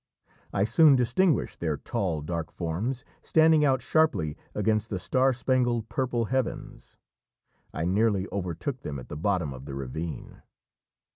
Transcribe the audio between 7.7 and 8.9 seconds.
I nearly overtook